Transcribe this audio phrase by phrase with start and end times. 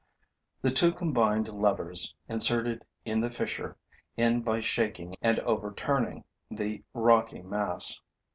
[0.63, 3.77] The two combined levers, inserted in the fissure,
[4.17, 7.99] end by shaking and overturning the rocky mass.